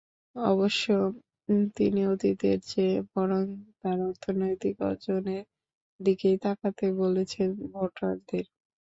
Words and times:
অবশ্য, 0.35 0.85
তিনি 1.77 2.01
অতীতের 2.13 2.57
চেয়ে 2.69 2.97
বরং 3.11 3.41
তাঁর 3.79 3.97
অর্থনৈতিক 4.09 4.75
অর্জনের 4.89 5.43
দিকেই 5.99 6.37
তাকাতে 6.45 6.85
বলেছেন 7.01 7.49
ভোটারদের। 7.71 8.45